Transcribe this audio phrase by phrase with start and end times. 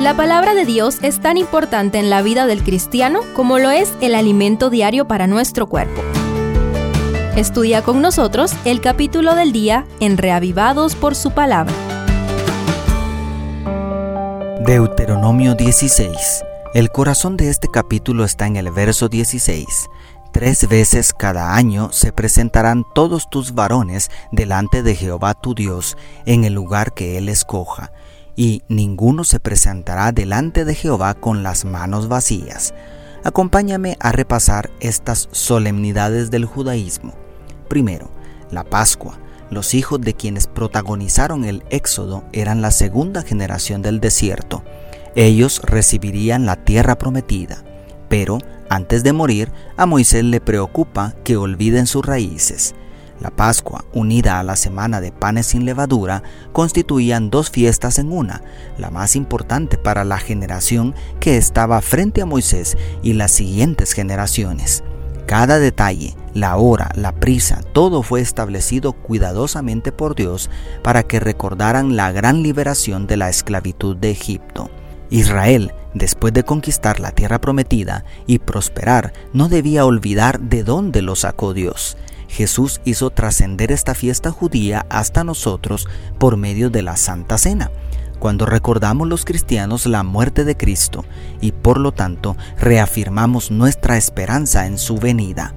[0.00, 3.92] La palabra de Dios es tan importante en la vida del cristiano como lo es
[4.00, 6.02] el alimento diario para nuestro cuerpo.
[7.34, 11.74] Estudia con nosotros el capítulo del día en Reavivados por su palabra.
[14.64, 16.44] Deuteronomio 16.
[16.74, 19.66] El corazón de este capítulo está en el verso 16.
[20.30, 26.44] Tres veces cada año se presentarán todos tus varones delante de Jehová tu Dios en
[26.44, 27.90] el lugar que él escoja
[28.38, 32.72] y ninguno se presentará delante de Jehová con las manos vacías.
[33.24, 37.14] Acompáñame a repasar estas solemnidades del judaísmo.
[37.68, 38.12] Primero,
[38.52, 39.18] la Pascua.
[39.50, 44.62] Los hijos de quienes protagonizaron el Éxodo eran la segunda generación del desierto.
[45.16, 47.64] Ellos recibirían la tierra prometida,
[48.08, 52.76] pero antes de morir, a Moisés le preocupa que olviden sus raíces.
[53.20, 56.22] La Pascua, unida a la Semana de Panes sin Levadura,
[56.52, 58.42] constituían dos fiestas en una,
[58.78, 64.84] la más importante para la generación que estaba frente a Moisés y las siguientes generaciones.
[65.26, 70.48] Cada detalle, la hora, la prisa, todo fue establecido cuidadosamente por Dios
[70.82, 74.70] para que recordaran la gran liberación de la esclavitud de Egipto.
[75.10, 81.16] Israel, después de conquistar la tierra prometida y prosperar, no debía olvidar de dónde lo
[81.16, 81.96] sacó Dios.
[82.28, 87.70] Jesús hizo trascender esta fiesta judía hasta nosotros por medio de la Santa Cena,
[88.18, 91.04] cuando recordamos los cristianos la muerte de Cristo
[91.40, 95.54] y por lo tanto reafirmamos nuestra esperanza en su venida.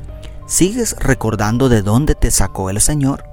[0.48, 3.24] ¿Sigues recordando de dónde te sacó el Señor?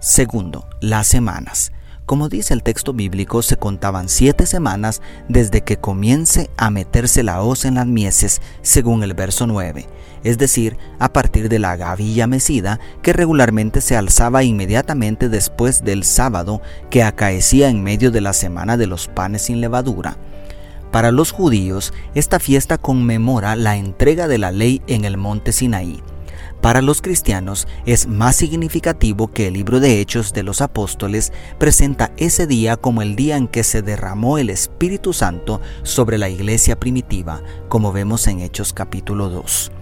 [0.00, 1.72] Segundo, las semanas.
[2.06, 7.42] Como dice el texto bíblico, se contaban siete semanas desde que comience a meterse la
[7.42, 9.86] hoz en las mieses, según el verso 9,
[10.24, 16.02] es decir, a partir de la gavilla mecida que regularmente se alzaba inmediatamente después del
[16.02, 20.16] sábado que acaecía en medio de la semana de los panes sin levadura.
[20.90, 26.02] Para los judíos, esta fiesta conmemora la entrega de la ley en el monte Sinaí
[26.62, 32.12] para los cristianos es más significativo que el libro de Hechos de los Apóstoles presenta
[32.16, 36.78] ese día como el día en que se derramó el Espíritu Santo sobre la iglesia
[36.78, 39.72] primitiva, como vemos en Hechos capítulo 2.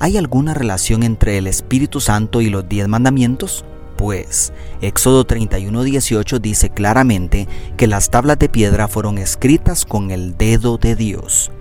[0.00, 3.64] ¿Hay alguna relación entre el Espíritu Santo y los diez mandamientos?
[3.96, 10.76] Pues Éxodo 31:18 dice claramente que las tablas de piedra fueron escritas con el dedo
[10.76, 11.52] de Dios.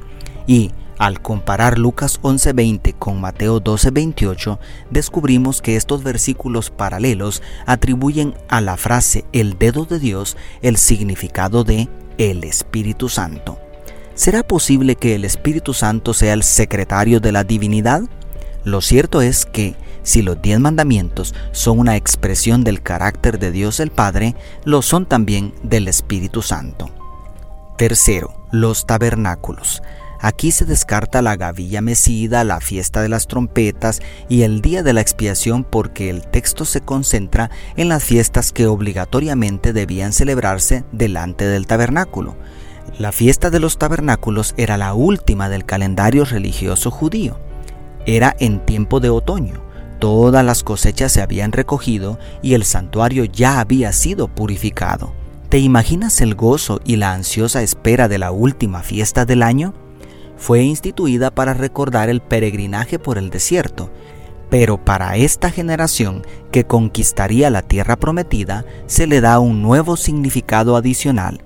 [0.48, 8.62] Y al comparar Lucas 11:20 con Mateo 12:28, descubrimos que estos versículos paralelos atribuyen a
[8.62, 13.60] la frase el dedo de Dios el significado de el Espíritu Santo.
[14.14, 18.04] ¿Será posible que el Espíritu Santo sea el secretario de la divinidad?
[18.64, 23.80] Lo cierto es que si los diez mandamientos son una expresión del carácter de Dios
[23.80, 26.90] el Padre, lo son también del Espíritu Santo.
[27.78, 29.82] Tercero, los tabernáculos.
[30.26, 34.92] Aquí se descarta la gavilla mecida, la fiesta de las trompetas y el día de
[34.92, 41.46] la expiación porque el texto se concentra en las fiestas que obligatoriamente debían celebrarse delante
[41.46, 42.36] del tabernáculo.
[42.98, 47.38] La fiesta de los tabernáculos era la última del calendario religioso judío.
[48.08, 49.62] Era en tiempo de otoño.
[50.00, 55.14] Todas las cosechas se habían recogido y el santuario ya había sido purificado.
[55.50, 59.76] ¿Te imaginas el gozo y la ansiosa espera de la última fiesta del año?
[60.38, 63.92] Fue instituida para recordar el peregrinaje por el desierto,
[64.50, 70.76] pero para esta generación que conquistaría la tierra prometida se le da un nuevo significado
[70.76, 71.42] adicional,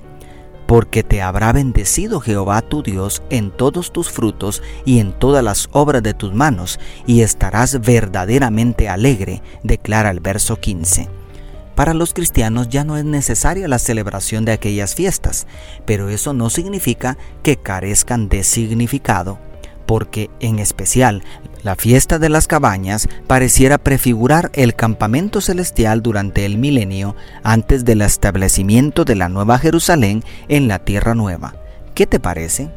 [0.68, 5.70] porque te habrá bendecido Jehová tu Dios en todos tus frutos y en todas las
[5.72, 11.19] obras de tus manos, y estarás verdaderamente alegre, declara el verso 15.
[11.80, 15.48] Para los cristianos ya no es necesaria la celebración de aquellas fiestas,
[15.86, 19.40] pero eso no significa que carezcan de significado,
[19.86, 21.24] porque en especial
[21.64, 28.02] la fiesta de las cabañas pareciera prefigurar el campamento celestial durante el milenio antes del
[28.02, 31.56] establecimiento de la Nueva Jerusalén en la Tierra Nueva.
[31.96, 32.70] ¿Qué te parece?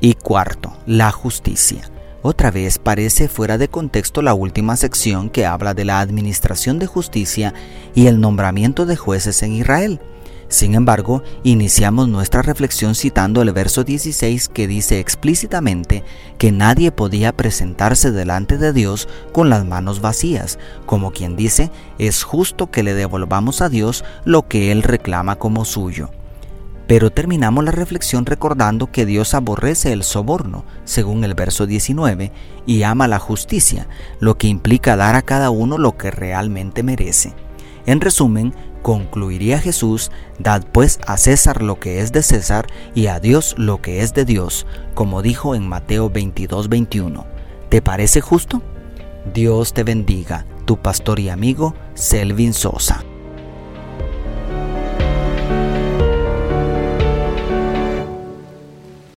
[0.00, 1.91] Y cuarto, la justicia.
[2.24, 6.86] Otra vez parece fuera de contexto la última sección que habla de la administración de
[6.86, 7.52] justicia
[7.96, 10.00] y el nombramiento de jueces en Israel.
[10.46, 16.04] Sin embargo, iniciamos nuestra reflexión citando el verso 16 que dice explícitamente
[16.38, 22.22] que nadie podía presentarse delante de Dios con las manos vacías, como quien dice, es
[22.22, 26.10] justo que le devolvamos a Dios lo que Él reclama como suyo.
[26.92, 32.32] Pero terminamos la reflexión recordando que Dios aborrece el soborno, según el verso 19,
[32.66, 33.88] y ama la justicia,
[34.20, 37.32] lo que implica dar a cada uno lo que realmente merece.
[37.86, 43.20] En resumen, Concluiría Jesús, dad pues a César lo que es de César y a
[43.20, 47.24] Dios lo que es de Dios, como dijo en Mateo 22, 21.
[47.70, 48.60] ¿Te parece justo?
[49.32, 53.02] Dios te bendiga, tu pastor y amigo Selvin Sosa.